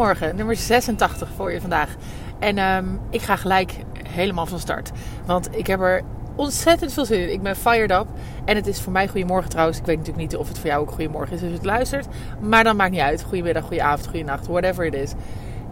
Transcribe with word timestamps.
Goedemorgen, 0.00 0.36
nummer 0.36 0.56
86 0.56 1.28
voor 1.36 1.52
je 1.52 1.60
vandaag. 1.60 1.96
En 2.38 2.58
ehm, 2.58 2.86
ik 3.10 3.22
ga 3.22 3.36
gelijk 3.36 3.72
helemaal 4.08 4.46
van 4.46 4.58
start. 4.58 4.90
Want 5.26 5.56
ik 5.56 5.66
heb 5.66 5.80
er 5.80 6.02
ontzettend 6.36 6.92
veel 6.92 7.04
zin 7.04 7.20
in. 7.20 7.32
Ik 7.32 7.42
ben 7.42 7.56
fired 7.56 7.90
up. 7.90 8.06
En 8.44 8.56
het 8.56 8.66
is 8.66 8.80
voor 8.80 8.92
mij 8.92 9.08
goedemorgen 9.08 9.50
trouwens. 9.50 9.78
Ik 9.78 9.84
weet 9.84 9.98
natuurlijk 9.98 10.30
niet 10.30 10.36
of 10.36 10.48
het 10.48 10.58
voor 10.58 10.68
jou 10.68 10.80
ook 10.80 10.90
goedemorgen 10.90 11.34
is 11.34 11.40
als 11.40 11.50
je 11.50 11.56
het 11.56 11.64
luistert. 11.64 12.06
Maar 12.40 12.64
dan 12.64 12.76
maakt 12.76 12.90
niet 12.90 13.00
uit. 13.00 13.22
Goedemiddag, 13.22 13.64
goedenavond, 13.64 14.06
goedenacht, 14.06 14.46
whatever 14.46 14.84
it 14.84 14.94
is. 14.94 15.12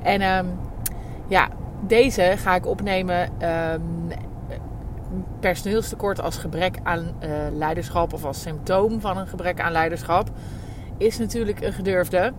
En 0.03 0.21
ehm, 0.21 0.47
ja, 1.29 1.49
deze 1.87 2.35
ga 2.37 2.55
ik 2.55 2.67
opnemen. 2.67 3.31
Um, 3.73 4.09
personeelstekort 5.41 6.21
als 6.21 6.37
gebrek 6.37 6.79
aan 6.83 6.99
uh, 6.99 7.31
leiderschap 7.53 8.13
of 8.13 8.25
als 8.25 8.41
symptoom 8.41 9.01
van 9.01 9.17
een 9.17 9.29
gebrek 9.29 9.61
aan 9.61 9.73
leiderschap 9.73 10.31
is 10.99 11.19
natuurlijk 11.19 11.61
een 11.61 11.73
gedurfde. 11.73 12.33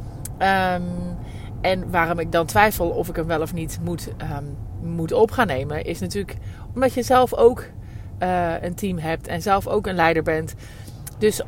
En 1.61 1.91
waarom 1.91 2.19
ik 2.19 2.31
dan 2.31 2.45
twijfel 2.45 2.89
of 2.89 3.09
ik 3.09 3.15
hem 3.15 3.27
wel 3.27 3.41
of 3.41 3.53
niet 3.53 3.79
moet, 3.83 4.07
um, 4.07 4.57
moet 4.81 5.11
op 5.11 5.31
gaan 5.31 5.47
nemen, 5.47 5.83
is 5.83 5.99
natuurlijk 5.99 6.37
omdat 6.73 6.93
je 6.93 7.03
zelf 7.03 7.33
ook 7.33 7.63
uh, 8.19 8.61
een 8.61 8.75
team 8.75 8.97
hebt 8.97 9.27
en 9.27 9.41
zelf 9.41 9.67
ook 9.67 9.87
een 9.87 9.95
leider 9.95 10.23
bent. 10.23 10.55
Dus 11.17 11.41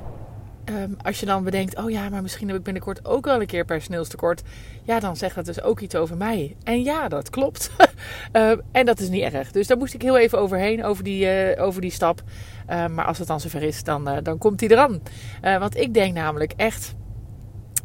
um, 0.65 0.97
als 1.01 1.19
je 1.19 1.25
dan 1.25 1.43
bedenkt, 1.43 1.77
oh 1.77 1.89
ja, 1.89 2.09
maar 2.09 2.21
misschien 2.21 2.47
heb 2.47 2.57
ik 2.57 2.63
binnenkort 2.63 3.05
ook 3.05 3.25
wel 3.25 3.41
een 3.41 3.47
keer 3.47 3.65
personeelstekort. 3.65 4.41
Ja, 4.83 4.99
dan 4.99 5.17
zegt 5.17 5.35
dat 5.35 5.45
dus 5.45 5.61
ook 5.61 5.79
iets 5.79 5.95
over 5.95 6.17
mij. 6.17 6.55
En 6.63 6.83
ja, 6.83 7.07
dat 7.07 7.29
klopt. 7.29 7.71
uh, 8.33 8.51
en 8.71 8.85
dat 8.85 8.99
is 8.99 9.09
niet 9.09 9.33
erg. 9.33 9.51
Dus 9.51 9.67
daar 9.67 9.77
moest 9.77 9.93
ik 9.93 10.01
heel 10.01 10.17
even 10.17 10.39
overheen, 10.39 10.83
over 10.83 11.03
die, 11.03 11.53
uh, 11.55 11.63
over 11.63 11.81
die 11.81 11.91
stap. 11.91 12.23
maar 12.67 13.05
als 13.05 13.17
het 13.17 13.27
dan 13.27 13.39
zover 13.39 13.63
is, 13.63 13.83
dan, 13.83 14.19
dan 14.23 14.37
komt 14.37 14.59
hij 14.59 14.69
eraan. 14.69 15.01
want 15.41 15.77
ik 15.77 15.93
denk 15.93 16.13
namelijk 16.13 16.53
echt 16.55 16.95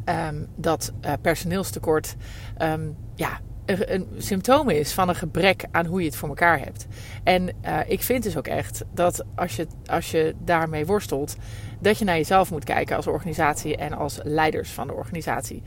um, 0.09 0.47
dat 0.55 0.93
uh, 1.05 1.13
personeelstekort 1.21 2.15
um, 2.61 2.97
ja, 3.15 3.39
een, 3.65 4.07
symptoom 4.17 4.69
is 4.69 4.93
van 4.93 5.09
een 5.09 5.15
gebrek 5.15 5.65
aan 5.71 5.85
hoe 5.85 5.99
je 5.99 6.05
het 6.05 6.15
voor 6.15 6.29
elkaar 6.29 6.59
hebt. 6.59 6.87
En 7.23 7.49
uh, 7.65 7.79
ik 7.87 8.01
vind 8.01 8.23
dus 8.23 8.37
ook 8.37 8.47
echt 8.47 8.83
dat 8.93 9.23
als 9.35 9.55
je, 9.55 9.67
als 9.85 10.11
je 10.11 10.35
daarmee 10.43 10.85
worstelt, 10.85 11.35
dat 11.79 11.97
je 11.97 12.05
naar 12.05 12.15
jezelf 12.15 12.51
moet 12.51 12.63
kijken 12.63 12.95
als 12.95 13.07
organisatie 13.07 13.77
en 13.77 13.93
als 13.93 14.19
leiders 14.23 14.69
van 14.69 14.87
de 14.87 14.93
organisatie. 14.93 15.63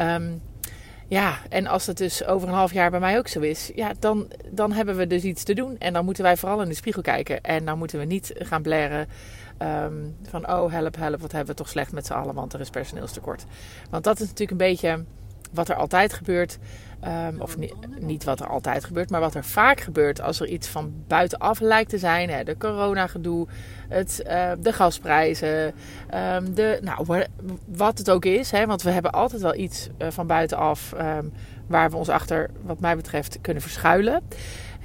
Um, 0.00 0.42
ja, 1.12 1.38
en 1.48 1.66
als 1.66 1.86
het 1.86 1.96
dus 1.96 2.24
over 2.24 2.48
een 2.48 2.54
half 2.54 2.72
jaar 2.72 2.90
bij 2.90 3.00
mij 3.00 3.18
ook 3.18 3.28
zo 3.28 3.40
is, 3.40 3.70
ja, 3.74 3.92
dan, 3.98 4.28
dan 4.50 4.72
hebben 4.72 4.96
we 4.96 5.06
dus 5.06 5.22
iets 5.22 5.42
te 5.42 5.54
doen. 5.54 5.78
En 5.78 5.92
dan 5.92 6.04
moeten 6.04 6.22
wij 6.22 6.36
vooral 6.36 6.62
in 6.62 6.68
de 6.68 6.74
spiegel 6.74 7.02
kijken. 7.02 7.42
En 7.42 7.64
dan 7.64 7.78
moeten 7.78 7.98
we 7.98 8.04
niet 8.04 8.32
gaan 8.38 8.62
blaren 8.62 9.08
um, 9.58 10.16
van, 10.22 10.50
oh 10.50 10.72
help, 10.72 10.96
help, 10.96 11.20
wat 11.20 11.32
hebben 11.32 11.50
we 11.50 11.62
toch 11.62 11.68
slecht 11.68 11.92
met 11.92 12.06
z'n 12.06 12.12
allen, 12.12 12.34
want 12.34 12.52
er 12.52 12.60
is 12.60 12.70
personeelstekort. 12.70 13.44
Want 13.90 14.04
dat 14.04 14.20
is 14.20 14.28
natuurlijk 14.28 14.50
een 14.50 14.56
beetje 14.56 15.04
wat 15.54 15.68
er 15.68 15.74
altijd 15.74 16.12
gebeurt. 16.12 16.58
Um, 17.28 17.40
of 17.40 17.56
niet, 18.00 18.24
wat 18.24 18.40
er 18.40 18.46
altijd 18.46 18.84
gebeurt, 18.84 19.10
maar 19.10 19.20
wat 19.20 19.34
er 19.34 19.44
vaak 19.44 19.80
gebeurt 19.80 20.20
als 20.20 20.40
er 20.40 20.46
iets 20.46 20.68
van 20.68 20.92
buitenaf 21.06 21.60
lijkt 21.60 21.90
te 21.90 21.98
zijn. 21.98 22.30
Hè, 22.30 22.44
de 22.44 22.56
coronagedoe, 22.56 23.46
het, 23.88 24.22
uh, 24.26 24.52
de 24.58 24.72
gasprijzen, 24.72 25.74
um, 26.34 26.54
de, 26.54 26.78
nou, 26.82 27.26
wat 27.66 27.98
het 27.98 28.10
ook 28.10 28.24
is. 28.24 28.50
Hè, 28.50 28.66
want 28.66 28.82
we 28.82 28.90
hebben 28.90 29.12
altijd 29.12 29.42
wel 29.42 29.54
iets 29.54 29.88
uh, 29.98 30.08
van 30.10 30.26
buitenaf 30.26 30.94
um, 31.00 31.32
waar 31.66 31.90
we 31.90 31.96
ons 31.96 32.08
achter, 32.08 32.50
wat 32.62 32.80
mij 32.80 32.96
betreft, 32.96 33.38
kunnen 33.40 33.62
verschuilen. 33.62 34.22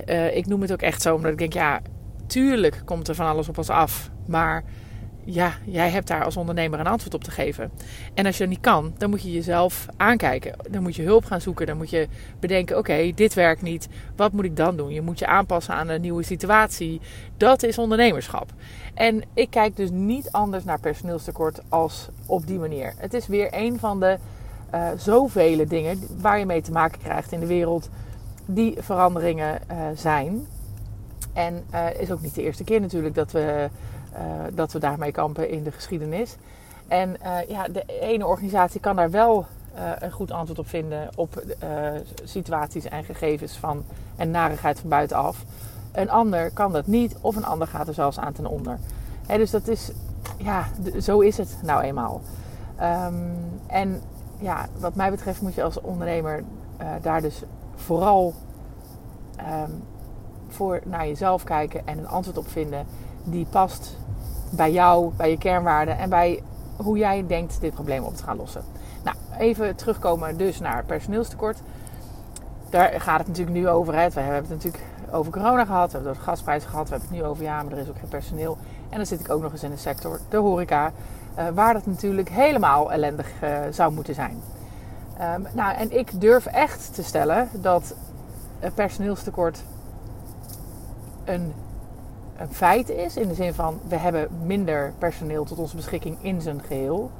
Uh, 0.05 0.35
ik 0.35 0.45
noem 0.45 0.61
het 0.61 0.71
ook 0.71 0.81
echt 0.81 1.01
zo, 1.01 1.15
omdat 1.15 1.31
ik 1.31 1.37
denk, 1.37 1.53
ja, 1.53 1.81
tuurlijk 2.27 2.81
komt 2.85 3.07
er 3.07 3.15
van 3.15 3.27
alles 3.27 3.49
op 3.49 3.57
ons 3.57 3.69
af. 3.69 4.09
Maar 4.27 4.63
ja, 5.29 5.53
jij 5.65 5.89
hebt 5.89 6.07
daar 6.07 6.23
als 6.23 6.37
ondernemer 6.37 6.79
een 6.79 6.87
antwoord 6.87 7.13
op 7.13 7.23
te 7.23 7.31
geven. 7.31 7.71
En 8.13 8.25
als 8.25 8.37
je 8.37 8.43
dat 8.43 8.51
niet 8.51 8.61
kan, 8.61 8.93
dan 8.97 9.09
moet 9.09 9.21
je 9.21 9.31
jezelf 9.31 9.85
aankijken. 9.97 10.55
Dan 10.69 10.81
moet 10.83 10.95
je 10.95 11.03
hulp 11.03 11.25
gaan 11.25 11.41
zoeken. 11.41 11.65
Dan 11.65 11.77
moet 11.77 11.89
je 11.89 12.07
bedenken: 12.39 12.77
oké, 12.77 13.11
dit 13.15 13.33
werkt 13.33 13.61
niet. 13.61 13.87
Wat 14.15 14.31
moet 14.31 14.43
ik 14.43 14.55
dan 14.55 14.77
doen? 14.77 14.89
Je 14.89 15.01
moet 15.01 15.19
je 15.19 15.27
aanpassen 15.27 15.73
aan 15.73 15.89
een 15.89 16.01
nieuwe 16.01 16.23
situatie. 16.23 17.01
Dat 17.37 17.63
is 17.63 17.77
ondernemerschap. 17.77 18.51
En 18.93 19.23
ik 19.33 19.49
kijk 19.49 19.75
dus 19.75 19.89
niet 19.91 20.31
anders 20.31 20.63
naar 20.63 20.79
personeelstekort 20.79 21.61
als 21.69 22.07
op 22.25 22.47
die 22.47 22.59
manier. 22.59 22.93
Het 22.97 23.13
is 23.13 23.27
weer 23.27 23.47
een 23.51 23.79
van 23.79 23.99
de 23.99 24.17
uh, 24.73 24.87
zoveel 24.97 25.67
dingen 25.67 25.99
waar 26.17 26.39
je 26.39 26.45
mee 26.45 26.61
te 26.61 26.71
maken 26.71 26.99
krijgt 26.99 27.31
in 27.31 27.39
de 27.39 27.45
wereld 27.45 27.89
die 28.45 28.75
veranderingen 28.79 29.59
uh, 29.71 29.77
zijn. 29.95 30.47
En 31.33 31.63
uh, 31.73 31.99
is 31.99 32.11
ook 32.11 32.21
niet 32.21 32.35
de 32.35 32.43
eerste 32.43 32.63
keer 32.63 32.81
natuurlijk 32.81 33.15
dat 33.15 33.31
we 33.31 33.69
dat 34.53 34.71
we 34.71 34.79
daarmee 34.79 35.11
kampen 35.11 35.49
in 35.49 35.63
de 35.63 35.71
geschiedenis. 35.71 36.35
En 36.87 37.15
uh, 37.23 37.47
ja, 37.47 37.67
de 37.67 37.83
ene 37.85 38.25
organisatie 38.25 38.79
kan 38.79 38.95
daar 38.95 39.11
wel 39.11 39.45
uh, 39.75 39.91
een 39.99 40.11
goed 40.11 40.31
antwoord 40.31 40.59
op 40.59 40.67
vinden 40.67 41.09
op 41.15 41.43
situaties 42.23 42.85
en 42.85 43.03
gegevens 43.03 43.57
van 43.57 43.83
en 44.15 44.31
narigheid 44.31 44.79
van 44.79 44.89
buitenaf. 44.89 45.43
Een 45.91 46.09
ander 46.09 46.51
kan 46.51 46.71
dat 46.71 46.87
niet, 46.87 47.15
of 47.21 47.35
een 47.35 47.45
ander 47.45 47.67
gaat 47.67 47.87
er 47.87 47.93
zelfs 47.93 48.19
aan 48.19 48.33
ten 48.33 48.45
onder. 48.45 48.77
Dus 49.27 49.51
dat 49.51 49.67
is, 49.67 49.91
ja, 50.37 50.67
zo 51.01 51.19
is 51.19 51.37
het 51.37 51.57
nou 51.63 51.81
eenmaal. 51.81 52.21
Um, 52.81 53.59
en 53.67 54.01
ja, 54.39 54.65
wat 54.79 54.95
mij 54.95 55.09
betreft 55.09 55.41
moet 55.41 55.53
je 55.53 55.63
als 55.63 55.81
ondernemer 55.81 56.43
daar 57.01 57.21
dus 57.21 57.41
vooral 57.75 58.33
um, 59.39 59.83
voor 60.47 60.81
naar 60.85 61.07
jezelf 61.07 61.43
kijken 61.43 61.87
en 61.87 61.97
een 61.97 62.07
antwoord 62.07 62.37
op 62.37 62.47
vinden 62.47 62.85
die 63.23 63.45
past 63.49 63.97
bij 64.49 64.71
jou, 64.71 65.11
bij 65.15 65.29
je 65.29 65.37
kernwaarden 65.37 65.97
en 65.97 66.09
bij 66.09 66.43
hoe 66.75 66.97
jij 66.97 67.23
denkt 67.27 67.61
dit 67.61 67.73
probleem 67.73 68.03
op 68.03 68.15
te 68.15 68.23
gaan 68.23 68.37
lossen. 68.37 68.63
Nou, 69.03 69.17
even 69.37 69.75
terugkomen 69.75 70.37
dus 70.37 70.59
naar 70.59 70.83
personeelstekort. 70.85 71.57
Daar 72.69 73.01
gaat 73.01 73.17
het 73.17 73.27
natuurlijk 73.27 73.57
nu 73.57 73.67
over. 73.67 73.93
Hè. 73.93 74.09
We 74.09 74.19
hebben 74.19 74.41
het 74.41 74.49
natuurlijk 74.49 74.83
over 75.11 75.31
corona 75.31 75.65
gehad, 75.65 75.91
we 75.91 75.91
hebben 75.91 76.11
het 76.11 76.19
over 76.19 76.31
gasprijzen 76.31 76.69
gehad, 76.69 76.89
we 76.89 76.91
hebben 76.95 77.09
het 77.09 77.19
nu 77.19 77.25
over 77.25 77.43
ja, 77.43 77.63
maar 77.63 77.71
er 77.71 77.77
is 77.77 77.89
ook 77.89 77.99
geen 77.99 78.09
personeel. 78.09 78.57
En 78.89 78.97
dan 78.97 79.05
zit 79.05 79.19
ik 79.19 79.29
ook 79.29 79.41
nog 79.41 79.51
eens 79.51 79.63
in 79.63 79.69
de 79.69 79.77
sector, 79.77 80.19
de 80.29 80.37
horeca, 80.37 80.91
uh, 81.37 81.47
waar 81.53 81.73
dat 81.73 81.85
natuurlijk 81.85 82.29
helemaal 82.29 82.91
ellendig 82.91 83.27
uh, 83.43 83.59
zou 83.71 83.93
moeten 83.93 84.13
zijn. 84.13 84.41
Um, 85.35 85.47
nou, 85.53 85.75
en 85.75 85.97
ik 85.97 86.21
durf 86.21 86.45
echt 86.45 86.93
te 86.93 87.03
stellen 87.03 87.49
dat 87.53 87.95
personeelstekort 88.73 89.63
een 91.25 91.53
een 92.37 92.53
feit 92.53 92.89
is. 92.89 93.17
In 93.17 93.27
de 93.27 93.33
zin 93.33 93.53
van 93.53 93.79
we 93.87 93.95
hebben 93.95 94.27
minder 94.45 94.93
personeel 94.97 95.43
tot 95.43 95.57
onze 95.57 95.75
beschikking 95.75 96.17
in 96.21 96.41
zijn 96.41 96.61
geheel. 96.61 97.11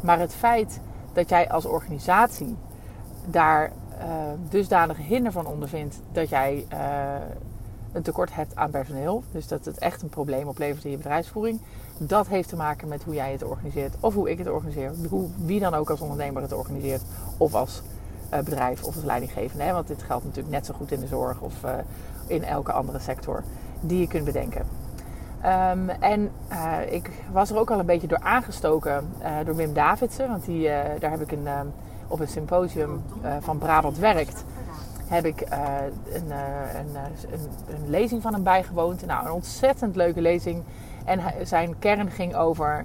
Maar 0.00 0.18
het 0.18 0.34
feit 0.34 0.80
dat 1.12 1.28
jij 1.28 1.50
als 1.50 1.64
organisatie 1.64 2.56
daar 3.26 3.72
uh, 3.98 4.06
dusdanige 4.48 5.02
hinder 5.02 5.32
van 5.32 5.46
ondervindt 5.46 6.00
dat 6.12 6.28
jij 6.28 6.66
uh, 6.72 6.78
een 7.92 8.02
tekort 8.02 8.34
hebt 8.34 8.56
aan 8.56 8.70
personeel. 8.70 9.22
Dus 9.32 9.46
dat 9.46 9.64
het 9.64 9.78
echt 9.78 10.02
een 10.02 10.08
probleem 10.08 10.48
oplevert 10.48 10.84
in 10.84 10.90
je 10.90 10.96
bedrijfsvoering. 10.96 11.60
Dat 11.98 12.26
heeft 12.26 12.48
te 12.48 12.56
maken 12.56 12.88
met 12.88 13.02
hoe 13.02 13.14
jij 13.14 13.32
het 13.32 13.44
organiseert 13.44 13.94
of 14.00 14.14
hoe 14.14 14.30
ik 14.30 14.38
het 14.38 14.48
organiseer. 14.48 14.92
Hoe, 15.08 15.28
wie 15.36 15.60
dan 15.60 15.74
ook 15.74 15.90
als 15.90 16.00
ondernemer 16.00 16.42
het 16.42 16.52
organiseert 16.52 17.02
of 17.36 17.54
als 17.54 17.82
uh, 18.32 18.38
bedrijf 18.38 18.84
of 18.84 18.94
als 18.94 19.04
leidinggevende. 19.04 19.64
Hè? 19.64 19.72
Want 19.72 19.86
dit 19.86 20.02
geldt 20.02 20.24
natuurlijk 20.24 20.54
net 20.54 20.66
zo 20.66 20.74
goed 20.74 20.92
in 20.92 21.00
de 21.00 21.06
zorg 21.06 21.40
of 21.40 21.54
in 22.26 22.44
elke 22.44 22.72
andere 22.72 22.98
sector 22.98 23.42
die 23.86 24.00
je 24.00 24.08
kunt 24.08 24.24
bedenken. 24.24 24.66
Um, 25.44 25.88
en 25.88 26.30
uh, 26.52 26.92
ik 26.92 27.10
was 27.32 27.50
er 27.50 27.58
ook 27.58 27.70
al 27.70 27.78
een 27.78 27.86
beetje 27.86 28.06
door 28.06 28.20
aangestoken 28.22 29.08
uh, 29.22 29.28
door 29.44 29.56
Wim 29.56 29.72
Davidsen. 29.72 30.28
Want 30.28 30.44
die, 30.44 30.68
uh, 30.68 30.76
daar 30.98 31.10
heb 31.10 31.20
ik 31.20 31.32
een, 31.32 31.48
op 32.06 32.20
een 32.20 32.28
symposium 32.28 33.02
van 33.40 33.58
Brabant 33.58 33.98
Werkt... 33.98 34.44
heb 35.06 35.24
ik 35.24 35.40
een, 35.40 36.30
een, 36.74 36.96
een, 37.70 37.90
lezing 37.90 38.22
van 38.22 38.32
hem 38.32 38.42
bijgewoond. 38.42 39.06
Nou, 39.06 39.26
een 39.26 39.32
ontzettend 39.32 39.96
leuke 39.96 40.20
lezing. 40.20 40.62
En 41.04 41.20
zijn 41.42 41.78
kern 41.78 42.10
ging 42.10 42.34
over 42.34 42.84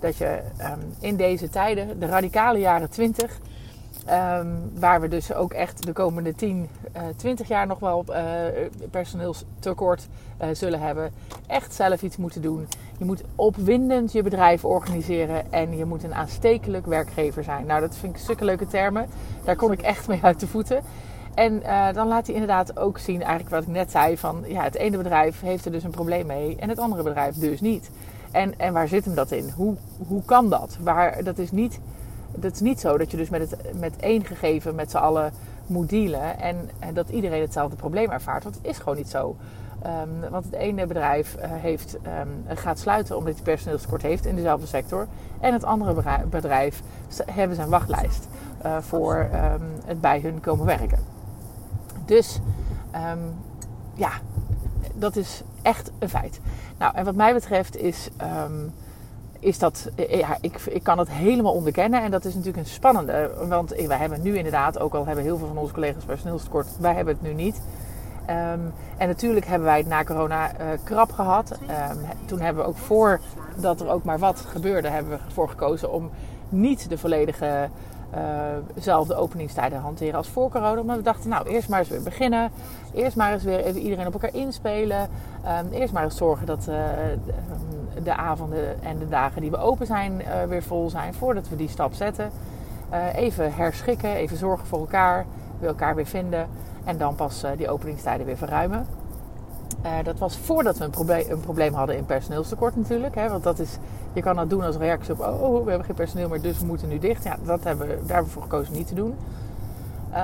dat 0.00 0.16
je 0.16 0.40
um, 0.60 0.94
in 1.00 1.16
deze 1.16 1.48
tijden, 1.48 1.98
de 2.00 2.06
radicale 2.06 2.58
jaren 2.58 2.90
20... 2.90 3.40
Um, 4.10 4.70
waar 4.78 5.00
we 5.00 5.08
dus 5.08 5.34
ook 5.34 5.52
echt 5.52 5.86
de 5.86 5.92
komende 5.92 6.34
10, 6.34 6.68
uh, 6.96 7.02
20 7.16 7.48
jaar 7.48 7.66
nog 7.66 7.78
wel 7.78 8.04
uh, 8.08 8.16
personeelstekort 8.90 10.08
uh, 10.42 10.48
zullen 10.52 10.80
hebben. 10.80 11.10
Echt 11.46 11.74
zelf 11.74 12.02
iets 12.02 12.16
moeten 12.16 12.42
doen. 12.42 12.68
Je 12.98 13.04
moet 13.04 13.22
opwindend 13.34 14.12
je 14.12 14.22
bedrijf 14.22 14.64
organiseren 14.64 15.52
en 15.52 15.76
je 15.76 15.84
moet 15.84 16.02
een 16.02 16.14
aanstekelijk 16.14 16.86
werkgever 16.86 17.44
zijn. 17.44 17.66
Nou, 17.66 17.80
dat 17.80 17.96
vind 17.96 18.14
ik 18.14 18.22
stukken 18.22 18.46
leuke 18.46 18.66
termen. 18.66 19.06
Daar 19.44 19.56
kom 19.56 19.72
ik 19.72 19.82
echt 19.82 20.08
mee 20.08 20.20
uit 20.22 20.40
de 20.40 20.46
voeten. 20.46 20.82
En 21.34 21.62
uh, 21.62 21.92
dan 21.92 22.08
laat 22.08 22.26
hij 22.26 22.34
inderdaad 22.34 22.78
ook 22.78 22.98
zien, 22.98 23.22
eigenlijk 23.22 23.50
wat 23.50 23.62
ik 23.62 23.68
net 23.68 23.90
zei, 23.90 24.18
van 24.18 24.44
ja, 24.46 24.62
het 24.62 24.74
ene 24.74 24.96
bedrijf 24.96 25.40
heeft 25.40 25.64
er 25.64 25.72
dus 25.72 25.84
een 25.84 25.90
probleem 25.90 26.26
mee 26.26 26.56
en 26.56 26.68
het 26.68 26.78
andere 26.78 27.02
bedrijf 27.02 27.34
dus 27.34 27.60
niet. 27.60 27.90
En, 28.30 28.58
en 28.58 28.72
waar 28.72 28.88
zit 28.88 29.04
hem 29.04 29.14
dat 29.14 29.30
in? 29.30 29.52
Hoe, 29.56 29.74
hoe 30.06 30.22
kan 30.24 30.50
dat? 30.50 30.76
Waar, 30.80 31.24
dat 31.24 31.38
is 31.38 31.50
niet 31.50 31.80
het 32.40 32.54
is 32.54 32.60
niet 32.60 32.80
zo 32.80 32.98
dat 32.98 33.10
je 33.10 33.16
dus 33.16 33.28
met, 33.28 33.50
het, 33.50 33.78
met 33.80 33.96
één 33.96 34.24
gegeven 34.24 34.74
met 34.74 34.90
z'n 34.90 34.96
allen 34.96 35.32
moet 35.66 35.88
dealen 35.88 36.38
en, 36.38 36.70
en, 36.78 36.94
dat 36.94 37.08
iedereen 37.08 37.40
hetzelfde 37.40 37.76
probleem 37.76 38.10
ervaart. 38.10 38.42
Want 38.42 38.54
het 38.54 38.66
is 38.66 38.78
gewoon 38.78 38.96
niet 38.96 39.08
zo. 39.08 39.36
Um, 39.86 40.30
want 40.30 40.44
het 40.44 40.54
ene 40.54 40.86
bedrijf 40.86 41.36
uh, 41.36 41.42
heeft, 41.46 41.94
um, 41.94 42.56
gaat 42.56 42.78
sluiten 42.78 43.16
omdat 43.16 43.34
hij 43.34 43.42
personeelstekort 43.42 44.02
heeft 44.02 44.26
in 44.26 44.36
dezelfde 44.36 44.66
sector. 44.66 45.06
En 45.40 45.52
het 45.52 45.64
andere 45.64 46.24
bedrijf 46.30 46.82
hebben 47.26 47.56
zijn 47.56 47.68
wachtlijst. 47.68 48.28
voor 48.80 49.28
ehm, 49.32 49.62
het 49.84 50.00
bij 50.00 50.20
hun 50.20 50.40
komen 50.40 50.66
werken. 50.66 50.98
Dus 52.04 52.40
ehm, 52.90 53.18
ja, 53.94 54.10
dat 54.94 55.16
is 55.16 55.42
echt 55.62 55.90
een 55.98 56.08
feit. 56.08 56.40
Nou, 56.78 56.94
en 56.94 57.04
wat 57.04 57.14
mij 57.14 57.34
betreft 57.34 57.76
is, 57.76 58.08
is 59.44 59.58
dat, 59.58 59.88
ja, 60.08 60.36
ik, 60.40 60.60
ik 60.60 60.82
kan 60.82 60.98
het 60.98 61.10
helemaal 61.10 61.52
onderkennen. 61.52 62.02
En 62.02 62.10
dat 62.10 62.24
is 62.24 62.34
natuurlijk 62.34 62.66
een 62.66 62.72
spannende. 62.72 63.30
Want 63.48 63.70
wij 63.70 63.96
hebben 63.96 64.22
nu 64.22 64.36
inderdaad, 64.36 64.78
ook 64.78 64.94
al 64.94 65.06
hebben 65.06 65.24
heel 65.24 65.38
veel 65.38 65.46
van 65.46 65.58
onze 65.58 65.72
collega's 65.72 66.04
personeelstekort, 66.04 66.66
wij 66.78 66.94
hebben 66.94 67.14
het 67.14 67.22
nu 67.22 67.34
niet. 67.34 67.60
Um, 68.30 68.72
en 68.96 69.08
natuurlijk 69.08 69.46
hebben 69.46 69.68
wij 69.68 69.78
het 69.78 69.86
na 69.86 70.04
corona 70.04 70.50
uh, 70.50 70.66
krap 70.84 71.12
gehad. 71.12 71.50
Um, 71.50 71.98
toen 72.24 72.40
hebben 72.40 72.62
we 72.62 72.68
ook 72.68 72.76
voordat 72.76 73.80
er 73.80 73.88
ook 73.88 74.04
maar 74.04 74.18
wat 74.18 74.40
gebeurde, 74.40 74.88
hebben 74.88 75.12
we 75.12 75.18
ervoor 75.24 75.48
gekozen 75.48 75.92
om 75.92 76.10
niet 76.48 76.88
de 76.88 76.98
volledige 76.98 77.68
uh, 78.86 79.18
openingstijden 79.18 79.78
hanteren 79.78 80.14
als 80.14 80.28
voor 80.28 80.50
corona. 80.50 80.82
Maar 80.82 80.96
we 80.96 81.02
dachten, 81.02 81.30
nou, 81.30 81.48
eerst 81.48 81.68
maar 81.68 81.78
eens 81.78 81.88
weer 81.88 82.02
beginnen. 82.02 82.50
Eerst 82.92 83.16
maar 83.16 83.32
eens 83.32 83.42
weer 83.42 83.64
even 83.64 83.80
iedereen 83.80 84.06
op 84.06 84.12
elkaar 84.12 84.34
inspelen. 84.34 85.00
Um, 85.00 85.72
eerst 85.72 85.92
maar 85.92 86.04
eens 86.04 86.16
zorgen 86.16 86.46
dat 86.46 86.66
uh, 86.68 86.74
de 88.02 88.14
avonden 88.16 88.82
en 88.82 88.98
de 88.98 89.08
dagen 89.08 89.40
die 89.40 89.50
we 89.50 89.56
open 89.56 89.86
zijn 89.86 90.22
weer 90.48 90.62
vol 90.62 90.90
zijn. 90.90 91.14
Voordat 91.14 91.48
we 91.48 91.56
die 91.56 91.68
stap 91.68 91.94
zetten. 91.94 92.30
even 93.14 93.54
herschikken, 93.54 94.14
even 94.14 94.36
zorgen 94.36 94.66
voor 94.66 94.78
elkaar. 94.78 95.26
Weer 95.58 95.68
elkaar 95.68 95.94
weer 95.94 96.06
vinden. 96.06 96.48
En 96.84 96.98
dan 96.98 97.14
pas 97.14 97.44
die 97.56 97.70
openingstijden 97.70 98.26
weer 98.26 98.36
verruimen. 98.36 98.86
Uh, 99.84 99.90
dat 100.04 100.18
was 100.18 100.36
voordat 100.36 100.78
we 100.78 100.84
een 100.84 100.90
probleem, 100.90 101.30
een 101.30 101.40
probleem, 101.40 101.74
hadden 101.74 101.96
in 101.96 102.04
personeelstekort 102.04 102.76
natuurlijk. 102.76 103.14
Hè, 103.14 103.28
want 103.28 103.42
dat 103.42 103.58
is, 103.58 103.76
je 104.12 104.22
kan 104.22 104.36
dat 104.36 104.50
doen 104.50 104.62
als 104.62 104.76
reactie 104.76 105.12
op... 105.12 105.20
Oh, 105.20 105.42
oh, 105.42 105.64
we 105.64 105.68
hebben 105.68 105.86
geen 105.86 105.96
personeel 105.96 106.28
meer, 106.28 106.40
dus 106.40 106.58
we 106.58 106.66
moeten 106.66 106.88
nu 106.88 106.98
dicht. 106.98 107.24
Ja, 107.24 107.36
dat 107.44 107.64
hebben, 107.64 107.88
daar 107.88 107.96
hebben 107.96 108.24
we 108.24 108.30
voor 108.30 108.42
gekozen 108.42 108.74
niet 108.74 108.86
te 108.86 108.94
doen. 108.94 109.14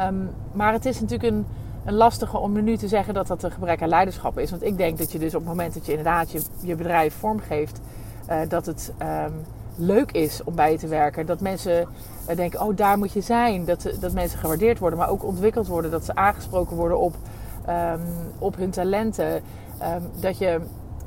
Um, 0.06 0.30
maar 0.52 0.72
het 0.72 0.86
is 0.86 1.00
natuurlijk 1.00 1.32
een, 1.32 1.46
een 1.84 1.94
lastige 1.94 2.38
om 2.38 2.62
nu 2.62 2.76
te 2.76 2.88
zeggen 2.88 3.14
dat 3.14 3.26
dat 3.26 3.42
een 3.42 3.50
gebrek 3.50 3.82
aan 3.82 3.88
leiderschap 3.88 4.38
is. 4.38 4.50
Want 4.50 4.64
ik 4.64 4.76
denk 4.76 4.98
dat 4.98 5.12
je 5.12 5.18
dus 5.18 5.34
op 5.34 5.40
het 5.40 5.48
moment 5.48 5.74
dat 5.74 5.86
je 5.86 5.90
inderdaad 5.92 6.30
je, 6.30 6.42
je 6.60 6.74
bedrijf 6.74 7.14
vormgeeft... 7.14 7.80
Uh, 8.30 8.36
dat 8.48 8.66
het... 8.66 8.92
Um, 9.02 9.32
leuk 9.76 10.12
is 10.12 10.44
om 10.44 10.54
bij 10.54 10.72
je 10.72 10.78
te 10.78 10.86
werken. 10.86 11.26
Dat 11.26 11.40
mensen 11.40 11.88
uh, 12.30 12.36
denken, 12.36 12.60
oh 12.60 12.76
daar 12.76 12.98
moet 12.98 13.12
je 13.12 13.20
zijn. 13.20 13.64
Dat, 13.64 13.90
dat 14.00 14.12
mensen 14.12 14.38
gewaardeerd 14.38 14.78
worden, 14.78 14.98
maar 14.98 15.08
ook 15.08 15.24
ontwikkeld 15.24 15.66
worden. 15.66 15.90
Dat 15.90 16.04
ze 16.04 16.14
aangesproken 16.14 16.76
worden 16.76 16.98
op, 16.98 17.14
um, 17.68 18.00
op 18.38 18.56
hun 18.56 18.70
talenten. 18.70 19.34
Um, 19.34 19.42
dat 20.20 20.38
je 20.38 20.60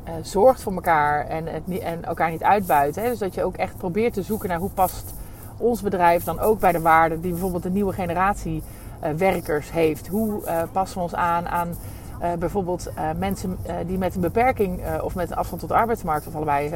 uh, 0.07 0.13
zorgt 0.21 0.61
voor 0.61 0.73
elkaar 0.73 1.27
en, 1.27 1.47
en 1.81 2.05
elkaar 2.05 2.31
niet 2.31 2.43
uitbuit. 2.43 2.95
Hè? 2.95 3.09
Dus 3.09 3.19
dat 3.19 3.33
je 3.33 3.43
ook 3.43 3.55
echt 3.55 3.77
probeert 3.77 4.13
te 4.13 4.21
zoeken 4.21 4.49
naar 4.49 4.59
hoe 4.59 4.69
past 4.69 5.13
ons 5.57 5.81
bedrijf 5.81 6.23
dan 6.23 6.39
ook 6.39 6.59
bij 6.59 6.71
de 6.71 6.81
waarden 6.81 7.21
die 7.21 7.31
bijvoorbeeld 7.31 7.63
de 7.63 7.69
nieuwe 7.69 7.93
generatie 7.93 8.63
uh, 9.03 9.09
werkers 9.09 9.71
heeft. 9.71 10.07
Hoe 10.07 10.41
passen 10.71 10.97
we 10.97 11.03
ons 11.03 11.15
aan 11.15 11.47
aan 11.47 11.75
bijvoorbeeld 12.39 12.91
mensen 13.17 13.57
die 13.85 13.97
met 13.97 14.15
een 14.15 14.21
beperking 14.21 14.81
of 15.01 15.15
met 15.15 15.31
een 15.31 15.37
afstand 15.37 15.59
tot 15.59 15.69
de 15.69 15.75
arbeidsmarkt 15.75 16.27
of 16.27 16.35
allebei 16.35 16.71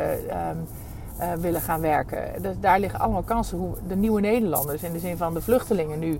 uh, 1.19 1.33
willen 1.33 1.61
gaan 1.61 1.81
werken. 1.81 2.41
Dus 2.41 2.55
daar 2.59 2.79
liggen 2.79 2.99
allemaal 2.99 3.21
kansen. 3.21 3.57
Hoe 3.57 3.73
de 3.87 3.95
nieuwe 3.95 4.21
Nederlanders, 4.21 4.83
in 4.83 4.91
de 4.91 4.99
zin 4.99 5.17
van 5.17 5.33
de 5.33 5.41
vluchtelingen 5.41 5.99
nu, 5.99 6.19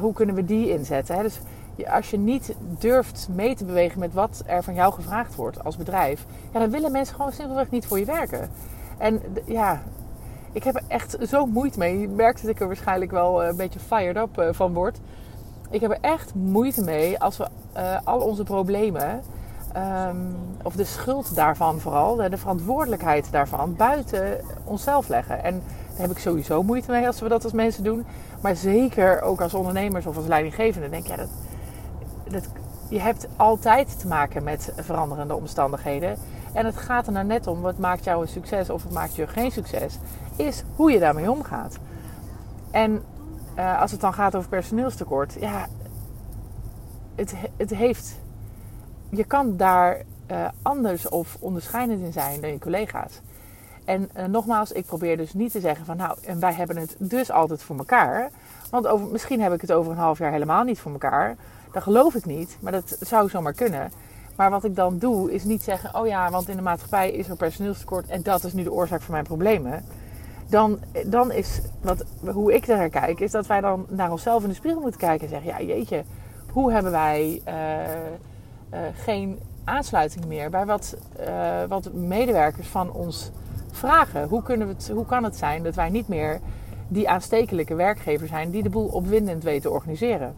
hoe 0.00 0.12
kunnen 0.12 0.34
we 0.34 0.44
die 0.44 0.70
inzetten? 0.70 1.16
Hè? 1.16 1.22
Dus 1.22 1.40
als 1.86 2.10
je 2.10 2.18
niet 2.18 2.54
durft 2.78 3.28
mee 3.30 3.54
te 3.54 3.64
bewegen 3.64 3.98
met 3.98 4.12
wat 4.12 4.42
er 4.46 4.62
van 4.62 4.74
jou 4.74 4.92
gevraagd 4.92 5.34
wordt 5.34 5.64
als 5.64 5.76
bedrijf, 5.76 6.24
ja, 6.52 6.58
dan 6.58 6.70
willen 6.70 6.92
mensen 6.92 7.14
gewoon 7.14 7.32
simpelweg 7.32 7.70
niet 7.70 7.86
voor 7.86 7.98
je 7.98 8.04
werken. 8.04 8.50
En 8.98 9.22
ja, 9.44 9.82
ik 10.52 10.64
heb 10.64 10.74
er 10.74 10.82
echt 10.88 11.16
zo 11.28 11.46
moeite 11.46 11.78
mee. 11.78 12.00
Je 12.00 12.08
merkt 12.08 12.40
dat 12.40 12.50
ik 12.50 12.60
er 12.60 12.66
waarschijnlijk 12.66 13.10
wel 13.10 13.42
eh, 13.42 13.48
een 13.48 13.56
beetje 13.56 13.80
fired 13.80 14.16
up 14.16 14.54
van 14.54 14.74
word. 14.74 15.00
Ik 15.70 15.80
heb 15.80 15.90
er 15.90 15.98
echt 16.00 16.34
moeite 16.34 16.84
mee 16.84 17.20
als 17.20 17.36
we 17.36 17.48
al 18.04 18.20
onze 18.20 18.44
problemen 18.44 19.22
Um, 19.76 20.36
of 20.62 20.74
de 20.74 20.84
schuld 20.84 21.34
daarvan 21.34 21.80
vooral, 21.80 22.16
de 22.16 22.36
verantwoordelijkheid 22.36 23.30
daarvan 23.30 23.76
buiten 23.76 24.40
onszelf 24.64 25.08
leggen. 25.08 25.42
En 25.42 25.62
daar 25.90 26.00
heb 26.00 26.10
ik 26.10 26.18
sowieso 26.18 26.62
moeite 26.62 26.90
mee 26.90 27.06
als 27.06 27.20
we 27.20 27.28
dat 27.28 27.44
als 27.44 27.52
mensen 27.52 27.84
doen. 27.84 28.06
Maar 28.40 28.56
zeker 28.56 29.22
ook 29.22 29.40
als 29.40 29.54
ondernemers 29.54 30.06
of 30.06 30.16
als 30.16 30.26
leidinggevende 30.26 30.88
denk 30.88 31.06
je, 31.06 31.16
dat, 31.16 31.28
dat, 32.30 32.48
je 32.88 33.00
hebt 33.00 33.26
altijd 33.36 33.98
te 33.98 34.06
maken 34.06 34.44
met 34.44 34.72
veranderende 34.76 35.34
omstandigheden. 35.34 36.16
En 36.52 36.66
het 36.66 36.76
gaat 36.76 37.06
er 37.06 37.12
nou 37.12 37.26
net 37.26 37.46
om, 37.46 37.60
wat 37.60 37.78
maakt 37.78 38.04
jou 38.04 38.22
een 38.22 38.28
succes 38.28 38.70
of 38.70 38.82
wat 38.82 38.92
maakt 38.92 39.16
je 39.16 39.26
geen 39.26 39.50
succes, 39.50 39.98
is 40.36 40.64
hoe 40.76 40.92
je 40.92 40.98
daarmee 40.98 41.30
omgaat. 41.30 41.78
En 42.70 43.02
uh, 43.58 43.80
als 43.80 43.90
het 43.90 44.00
dan 44.00 44.14
gaat 44.14 44.34
over 44.34 44.48
personeelstekort, 44.48 45.36
ja, 45.40 45.66
het, 47.14 47.34
het 47.56 47.70
heeft 47.70 48.16
je 49.10 49.24
kan 49.24 49.56
daar 49.56 50.02
uh, 50.30 50.48
anders 50.62 51.08
of 51.08 51.36
onderscheidend 51.40 52.02
in 52.02 52.12
zijn 52.12 52.40
dan 52.40 52.50
je 52.50 52.58
collega's. 52.58 53.20
En 53.84 54.10
uh, 54.16 54.24
nogmaals, 54.24 54.72
ik 54.72 54.86
probeer 54.86 55.16
dus 55.16 55.32
niet 55.32 55.52
te 55.52 55.60
zeggen 55.60 55.84
van 55.84 55.96
nou, 55.96 56.18
en 56.24 56.40
wij 56.40 56.52
hebben 56.52 56.76
het 56.76 56.96
dus 56.98 57.30
altijd 57.30 57.62
voor 57.62 57.76
elkaar. 57.76 58.30
Want 58.70 58.86
over, 58.86 59.06
misschien 59.06 59.40
heb 59.40 59.52
ik 59.52 59.60
het 59.60 59.72
over 59.72 59.92
een 59.92 59.98
half 59.98 60.18
jaar 60.18 60.32
helemaal 60.32 60.64
niet 60.64 60.80
voor 60.80 60.92
elkaar. 60.92 61.36
Dat 61.72 61.82
geloof 61.82 62.14
ik 62.14 62.24
niet, 62.24 62.58
maar 62.60 62.72
dat 62.72 62.96
zou 63.00 63.28
zomaar 63.28 63.52
kunnen. 63.52 63.90
Maar 64.36 64.50
wat 64.50 64.64
ik 64.64 64.76
dan 64.76 64.98
doe, 64.98 65.32
is 65.32 65.44
niet 65.44 65.62
zeggen: 65.62 65.94
oh 65.94 66.06
ja, 66.06 66.30
want 66.30 66.48
in 66.48 66.56
de 66.56 66.62
maatschappij 66.62 67.10
is 67.10 67.28
er 67.28 67.36
personeelstekort 67.36 68.08
en 68.08 68.22
dat 68.22 68.44
is 68.44 68.52
nu 68.52 68.62
de 68.62 68.72
oorzaak 68.72 69.02
van 69.02 69.12
mijn 69.12 69.24
problemen. 69.24 69.84
Dan, 70.48 70.78
dan 71.06 71.32
is 71.32 71.60
wat, 71.80 72.04
hoe 72.20 72.54
ik 72.54 72.66
daar 72.66 72.88
kijk, 72.88 73.20
is 73.20 73.30
dat 73.30 73.46
wij 73.46 73.60
dan 73.60 73.86
naar 73.88 74.10
onszelf 74.10 74.42
in 74.42 74.48
de 74.48 74.54
spiegel 74.54 74.80
moeten 74.80 75.00
kijken 75.00 75.22
en 75.22 75.28
zeggen: 75.28 75.66
ja, 75.66 75.74
jeetje, 75.74 76.04
hoe 76.52 76.72
hebben 76.72 76.92
wij. 76.92 77.42
Uh, 77.48 77.54
uh, 78.74 78.78
geen 78.94 79.38
aansluiting 79.64 80.24
meer 80.24 80.50
bij 80.50 80.66
wat, 80.66 80.96
uh, 81.20 81.64
wat 81.68 81.92
medewerkers 81.92 82.68
van 82.68 82.92
ons 82.92 83.30
vragen. 83.70 84.28
Hoe, 84.28 84.42
kunnen 84.42 84.66
we 84.66 84.72
het, 84.72 84.90
hoe 84.94 85.06
kan 85.06 85.24
het 85.24 85.36
zijn 85.36 85.62
dat 85.62 85.74
wij 85.74 85.88
niet 85.88 86.08
meer 86.08 86.40
die 86.88 87.08
aanstekelijke 87.08 87.74
werkgever 87.74 88.26
zijn 88.26 88.50
die 88.50 88.62
de 88.62 88.70
boel 88.70 88.86
opwindend 88.86 89.42
weten 89.42 89.62
te 89.62 89.70
organiseren? 89.70 90.34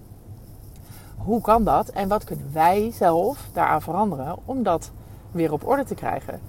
Hoe 1.25 1.41
kan 1.41 1.65
dat 1.65 1.89
en 1.89 2.09
wat 2.09 2.25
kunnen 2.25 2.51
wij 2.53 2.91
zelf 2.93 3.49
daaraan 3.53 3.83
veranderen 3.83 4.37
om 4.45 4.63
dat 4.63 4.91
weer 5.31 5.53
op 5.53 5.67
orde 5.67 5.85
te 5.85 5.95
krijgen? 5.95 6.41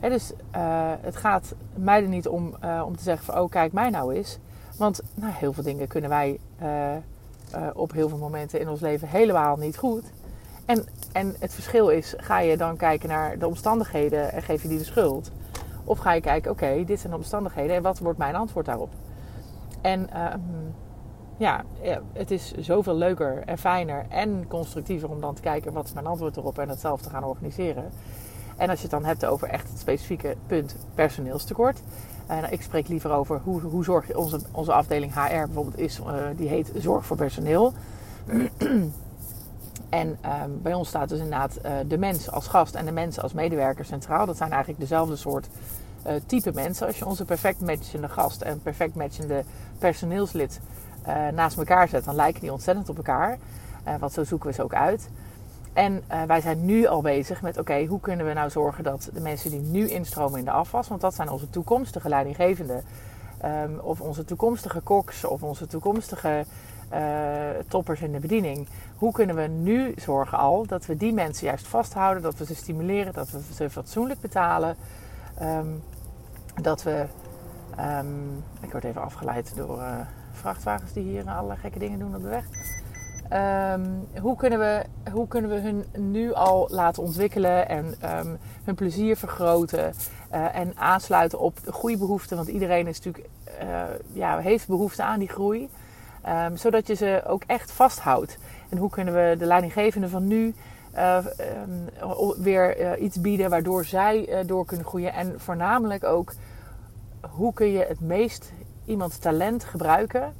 dus 0.00 0.32
uh, 0.32 0.92
het 1.00 1.16
gaat 1.16 1.54
mij 1.74 2.02
er 2.02 2.08
niet 2.08 2.28
om 2.28 2.54
om 2.84 2.96
te 2.96 3.02
zeggen 3.02 3.24
van 3.24 3.42
oh 3.42 3.50
kijk 3.50 3.72
mij 3.72 3.90
nou 3.90 4.14
eens. 4.14 4.38
Want 4.76 5.00
nou, 5.14 5.32
heel 5.32 5.52
veel 5.52 5.62
dingen 5.62 5.88
kunnen 5.88 6.10
wij 6.10 6.38
op 7.74 7.92
heel 7.92 8.08
veel 8.08 8.18
momenten 8.18 8.60
in 8.60 8.68
ons 8.68 8.80
leven 8.80 9.08
helemaal 9.08 9.56
niet 9.56 9.76
goed. 9.76 10.04
En, 10.64 10.84
en 11.12 11.34
het 11.38 11.54
verschil 11.54 11.88
is, 11.88 12.14
ga 12.16 12.40
je 12.40 12.56
dan 12.56 12.76
kijken 12.76 13.08
naar 13.08 13.38
de 13.38 13.46
omstandigheden 13.46 14.32
en 14.32 14.42
geef 14.42 14.62
je 14.62 14.68
die 14.68 14.78
de 14.78 14.84
schuld? 14.84 15.30
Of 15.84 15.98
ga 15.98 16.12
je 16.12 16.20
kijken, 16.20 16.50
oké, 16.50 16.84
dit 16.84 17.00
zijn 17.00 17.12
de 17.12 17.18
omstandigheden 17.18 17.76
en 17.76 17.82
wat 17.82 17.98
wordt 17.98 18.18
mijn 18.18 18.34
antwoord 18.34 18.66
daarop? 18.66 18.92
En 19.80 20.08
uh, 20.14 20.34
ja, 21.36 21.64
het 22.12 22.30
is 22.30 22.52
zoveel 22.52 22.96
leuker 22.96 23.42
en 23.46 23.58
fijner 23.58 24.06
en 24.08 24.44
constructiever 24.48 25.10
om 25.10 25.20
dan 25.20 25.34
te 25.34 25.42
kijken 25.42 25.72
wat 25.72 25.84
is 25.84 25.92
mijn 25.92 26.06
antwoord 26.06 26.36
erop 26.36 26.58
en 26.58 26.68
het 26.68 26.80
zelf 26.80 27.00
te 27.00 27.10
gaan 27.10 27.24
organiseren. 27.24 27.90
En 28.56 28.68
als 28.68 28.76
je 28.78 28.82
het 28.82 28.90
dan 28.90 29.04
hebt 29.04 29.24
over 29.24 29.48
echt 29.48 29.68
het 29.68 29.78
specifieke 29.78 30.36
punt 30.46 30.76
personeelstekort. 30.94 31.82
Uh, 32.30 32.40
nou, 32.40 32.52
ik 32.52 32.62
spreek 32.62 32.88
liever 32.88 33.12
over 33.12 33.40
hoe, 33.44 33.60
hoe 33.60 33.84
zorg 33.84 34.06
je 34.06 34.18
onze, 34.18 34.40
onze 34.52 34.72
afdeling 34.72 35.14
HR 35.14 35.44
bijvoorbeeld 35.44 35.78
is, 35.78 35.98
uh, 35.98 36.14
die 36.36 36.48
heet 36.48 36.72
Zorg 36.76 37.06
voor 37.06 37.16
Personeel. 37.16 37.72
En 39.88 40.18
ehm, 40.20 40.50
bij 40.62 40.74
ons 40.74 40.88
staat 40.88 41.08
dus 41.08 41.18
inderdaad 41.18 41.58
uh, 41.64 41.72
de 41.88 41.98
mens 41.98 42.30
als 42.30 42.46
gast 42.46 42.74
en 42.74 42.84
de 42.84 42.92
mensen 42.92 43.22
als 43.22 43.32
medewerker 43.32 43.84
centraal. 43.84 44.26
Dat 44.26 44.36
zijn 44.36 44.50
eigenlijk 44.50 44.80
dezelfde 44.80 45.16
soort 45.16 45.48
type 46.26 46.52
mensen. 46.52 46.86
Als 46.86 46.98
je 46.98 47.06
onze 47.06 47.24
perfect 47.24 47.60
matchende 47.60 48.08
gast 48.08 48.40
en 48.40 48.60
perfect 48.62 48.94
matchende 48.94 49.44
personeelslid 49.78 50.60
uh, 51.08 51.28
naast 51.28 51.58
elkaar 51.58 51.88
zet, 51.88 52.04
dan 52.04 52.14
lijken 52.14 52.40
die 52.40 52.52
ontzettend 52.52 52.88
op 52.88 52.96
elkaar. 52.96 53.38
want 53.98 54.12
zo 54.12 54.24
zoeken 54.24 54.48
we 54.48 54.54
ze 54.54 54.62
ook 54.62 54.74
uit. 54.74 55.08
En 55.72 56.02
wij 56.26 56.40
zijn 56.40 56.64
nu 56.64 56.86
al 56.86 57.00
bezig 57.02 57.42
met: 57.42 57.58
oké, 57.58 57.84
hoe 57.84 58.00
kunnen 58.00 58.26
we 58.26 58.32
nou 58.32 58.50
zorgen 58.50 58.84
dat 58.84 59.10
de 59.12 59.20
mensen 59.20 59.50
die 59.50 59.60
nu 59.60 59.88
instromen 59.88 60.38
in 60.38 60.44
de 60.44 60.50
afwas, 60.50 60.88
want 60.88 61.00
dat 61.00 61.14
zijn 61.14 61.28
onze 61.28 61.50
toekomstige 61.50 62.08
leidinggevenden, 62.08 62.84
um, 63.44 63.78
of 63.78 64.00
onze 64.00 64.24
toekomstige 64.24 64.80
koks, 64.80 65.24
of 65.24 65.42
onze 65.42 65.66
toekomstige 65.66 66.44
uh, 66.94 67.00
toppers 67.68 68.00
in 68.00 68.12
de 68.12 68.18
bediening. 68.18 68.68
Hoe 68.96 69.12
kunnen 69.12 69.36
we 69.36 69.46
nu 69.46 69.94
zorgen 69.96 70.38
al 70.38 70.66
dat 70.66 70.86
we 70.86 70.96
die 70.96 71.12
mensen 71.12 71.46
juist 71.46 71.66
vasthouden, 71.66 72.22
dat 72.22 72.38
we 72.38 72.44
ze 72.44 72.54
stimuleren, 72.54 73.12
dat 73.12 73.30
we 73.30 73.40
ze 73.54 73.70
fatsoenlijk 73.70 74.20
betalen. 74.20 74.76
Um, 75.42 75.82
dat 76.62 76.82
we. 76.82 77.06
Um, 77.80 78.44
ik 78.60 78.72
word 78.72 78.84
even 78.84 79.02
afgeleid 79.02 79.52
door 79.56 79.78
uh, 79.78 80.00
vrachtwagens 80.34 80.92
die 80.92 81.02
hier 81.02 81.30
alle 81.30 81.56
gekke 81.56 81.78
dingen 81.78 81.98
doen 81.98 82.14
op 82.14 82.22
de 82.22 82.28
weg. 82.28 82.44
Um, 83.32 84.08
hoe, 84.20 84.36
kunnen 84.36 84.58
we, 84.58 84.84
hoe 85.10 85.28
kunnen 85.28 85.50
we 85.50 85.60
hun 85.60 85.84
nu 85.96 86.32
al 86.32 86.68
laten 86.70 87.02
ontwikkelen 87.02 87.68
en 87.68 87.94
hun 88.64 88.74
plezier 88.74 89.16
vergroten 89.16 89.92
uh, 90.34 90.56
en 90.56 90.72
aansluiten 90.76 91.38
op 91.38 91.64
de 91.64 91.72
groeibehoeften? 91.72 92.36
Want 92.36 92.48
iedereen 92.48 92.86
is 92.86 93.00
natuurlijk, 93.00 93.28
uh, 93.62 93.82
ja, 94.12 94.38
heeft 94.38 94.66
behoefte 94.66 95.02
aan 95.02 95.18
die 95.18 95.28
groei. 95.28 95.68
Ehm, 96.22 96.56
zodat 96.56 96.86
je 96.86 96.94
ze 96.94 97.22
ook 97.26 97.42
echt 97.46 97.72
vasthoudt. 97.72 98.38
En 98.68 98.78
hoe 98.78 98.90
kunnen 98.90 99.14
we 99.14 99.36
de 99.38 99.46
leidinggevende 99.46 100.08
van 100.08 100.26
nu 100.26 100.54
uh, 100.94 101.18
weer 102.36 102.98
iets 102.98 103.20
bieden 103.20 103.50
waardoor 103.50 103.84
zij 103.84 104.42
door 104.46 104.64
kunnen 104.64 104.86
groeien. 104.86 105.12
En 105.12 105.40
voornamelijk 105.40 106.04
ook 106.04 106.32
hoe 107.30 107.52
kun 107.52 107.66
je 107.66 107.84
het 107.88 108.00
meest 108.00 108.52
iemands 108.84 109.18
talent 109.18 109.64
gebruiken. 109.64 110.32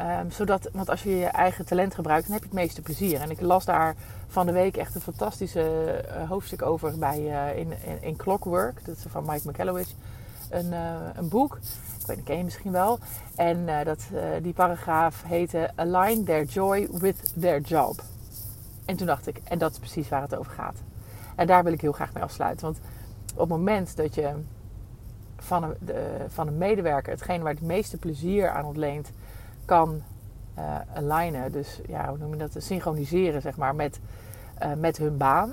Um, 0.00 0.30
zodat, 0.30 0.68
want 0.72 0.90
als 0.90 1.02
je 1.02 1.16
je 1.16 1.26
eigen 1.26 1.64
talent 1.64 1.94
gebruikt, 1.94 2.24
dan 2.24 2.32
heb 2.32 2.42
je 2.42 2.48
het 2.48 2.58
meeste 2.58 2.82
plezier. 2.82 3.20
En 3.20 3.30
ik 3.30 3.40
las 3.40 3.64
daar 3.64 3.94
van 4.26 4.46
de 4.46 4.52
week 4.52 4.76
echt 4.76 4.94
een 4.94 5.00
fantastische 5.00 6.04
hoofdstuk 6.28 6.62
over 6.62 6.98
bij, 6.98 7.18
in, 7.56 7.72
in, 7.84 8.02
in, 8.02 8.16
Clockwork. 8.16 8.84
Dat 8.84 8.96
is 8.96 9.04
van 9.08 9.24
Mike 9.26 9.48
McAllowich. 9.48 9.88
Een, 10.50 10.72
een 11.14 11.28
boek 11.28 11.58
weet 12.08 12.16
niet, 12.16 12.26
ken 12.26 12.36
je 12.36 12.44
misschien 12.44 12.72
wel. 12.72 12.98
En 13.36 13.84
dat, 13.84 14.08
die 14.42 14.52
paragraaf 14.52 15.22
heette 15.22 15.70
Align 15.74 16.24
their 16.24 16.44
joy 16.44 16.88
with 16.90 17.32
their 17.40 17.60
job. 17.60 18.02
En 18.84 18.96
toen 18.96 19.06
dacht 19.06 19.26
ik, 19.26 19.40
en 19.44 19.58
dat 19.58 19.72
is 19.72 19.78
precies 19.78 20.08
waar 20.08 20.22
het 20.22 20.34
over 20.34 20.52
gaat. 20.52 20.76
En 21.34 21.46
daar 21.46 21.64
wil 21.64 21.72
ik 21.72 21.80
heel 21.80 21.92
graag 21.92 22.12
mee 22.12 22.22
afsluiten. 22.22 22.64
Want 22.64 22.78
op 23.32 23.38
het 23.38 23.48
moment 23.48 23.96
dat 23.96 24.14
je 24.14 24.32
van 25.38 25.62
een, 25.62 25.76
van 26.28 26.46
een 26.46 26.58
medewerker 26.58 27.12
hetgeen 27.12 27.42
waar 27.42 27.52
het 27.52 27.62
meeste 27.62 27.96
plezier 27.96 28.48
aan 28.48 28.64
ontleent, 28.64 29.10
kan 29.64 30.02
uh, 30.58 30.76
alignen. 30.94 31.52
Dus 31.52 31.80
ja, 31.86 32.08
hoe 32.08 32.18
noem 32.18 32.30
je 32.30 32.36
dat? 32.36 32.54
Synchroniseren, 32.56 33.42
zeg 33.42 33.56
maar, 33.56 33.74
met, 33.74 34.00
met 34.76 34.96
hun 34.96 35.16
baan. 35.16 35.52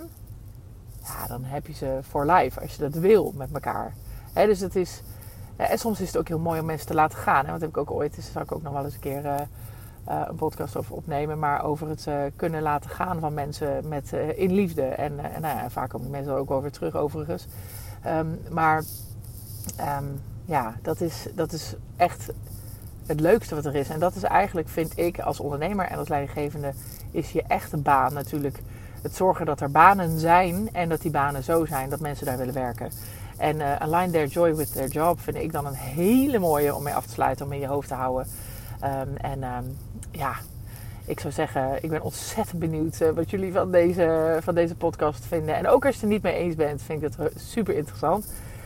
Ja, 1.03 1.27
dan 1.27 1.43
heb 1.43 1.67
je 1.67 1.73
ze 1.73 1.99
for 2.07 2.25
life 2.25 2.61
als 2.61 2.75
je 2.75 2.81
dat 2.81 2.93
wil 2.93 3.33
met 3.35 3.51
elkaar. 3.53 3.93
Dus 4.33 4.59
het 4.59 4.75
is 4.75 5.01
en 5.55 5.79
soms 5.79 6.01
is 6.01 6.07
het 6.07 6.17
ook 6.17 6.27
heel 6.27 6.39
mooi 6.39 6.59
om 6.59 6.65
mensen 6.65 6.87
te 6.87 6.93
laten 6.93 7.17
gaan. 7.17 7.43
Hè? 7.43 7.49
Want 7.49 7.61
heb 7.61 7.69
ik 7.69 7.77
ook 7.77 7.91
ooit, 7.91 8.15
dus 8.15 8.31
zal 8.31 8.41
ik 8.41 8.51
ook 8.51 8.61
nog 8.61 8.73
wel 8.73 8.83
eens 8.83 8.93
een 8.93 8.99
keer 8.99 9.25
een 10.05 10.35
podcast 10.35 10.77
over 10.77 10.95
opnemen. 10.95 11.39
Maar 11.39 11.63
over 11.63 11.89
het 11.89 12.07
kunnen 12.35 12.61
laten 12.61 12.89
gaan 12.89 13.19
van 13.19 13.33
mensen 13.33 13.87
met, 13.87 14.11
in 14.35 14.53
liefde. 14.53 14.83
En, 14.83 15.15
nou 15.41 15.69
vaak 15.69 15.89
komen 15.89 16.09
mensen 16.09 16.33
er 16.33 16.39
ook 16.39 16.61
weer 16.61 16.71
terug 16.71 16.95
overigens. 16.95 17.47
Um, 18.07 18.39
maar 18.49 18.83
um, 19.79 20.21
ja, 20.45 20.75
dat 20.81 21.01
is, 21.01 21.27
dat 21.35 21.51
is 21.51 21.75
echt 21.95 22.29
het 23.05 23.19
leukste 23.19 23.55
wat 23.55 23.65
er 23.65 23.75
is. 23.75 23.89
En 23.89 23.99
dat 23.99 24.15
is 24.15 24.23
eigenlijk, 24.23 24.69
vind 24.69 24.97
ik, 24.97 25.19
als 25.19 25.39
ondernemer 25.39 25.85
en 25.85 25.97
als 25.97 26.07
leidinggevende, 26.07 26.73
is 27.11 27.31
je 27.31 27.43
echte 27.47 27.77
baan 27.77 28.13
natuurlijk 28.13 28.59
het 29.01 29.15
zorgen 29.15 29.45
dat 29.45 29.61
er 29.61 29.71
banen 29.71 30.19
zijn 30.19 30.69
en 30.71 30.89
dat 30.89 31.01
die 31.01 31.11
banen 31.11 31.43
zo 31.43 31.65
zijn 31.65 31.89
dat 31.89 31.99
mensen 31.99 32.25
daar 32.25 32.37
willen 32.37 32.53
werken. 32.53 32.91
En 33.37 33.55
uh, 33.55 33.75
align 33.75 34.11
their 34.11 34.27
joy 34.27 34.55
with 34.55 34.73
their 34.73 34.87
job 34.87 35.19
vind 35.19 35.37
ik 35.37 35.51
dan 35.51 35.65
een 35.65 35.73
hele 35.73 36.39
mooie 36.39 36.75
om 36.75 36.83
mee 36.83 36.93
af 36.93 37.05
te 37.05 37.11
sluiten, 37.11 37.45
om 37.45 37.51
in 37.51 37.59
je 37.59 37.67
hoofd 37.67 37.87
te 37.87 37.93
houden. 37.93 38.27
Um, 38.83 39.17
en 39.17 39.43
um, 39.43 39.77
ja, 40.11 40.35
ik 41.05 41.19
zou 41.19 41.33
zeggen, 41.33 41.83
ik 41.83 41.89
ben 41.89 42.01
ontzettend 42.01 42.59
benieuwd 42.59 42.99
uh, 42.99 43.09
wat 43.09 43.29
jullie 43.29 43.51
van 43.51 43.71
deze, 43.71 44.37
van 44.41 44.55
deze 44.55 44.75
podcast 44.75 45.25
vinden. 45.25 45.55
En 45.55 45.67
ook 45.67 45.85
als 45.85 45.95
je 45.95 46.01
het 46.01 46.09
er 46.09 46.13
niet 46.13 46.23
mee 46.23 46.33
eens 46.33 46.55
bent, 46.55 46.81
vind 46.81 47.03
ik 47.03 47.11
het 47.17 47.31
super 47.35 47.75
interessant. 47.75 48.25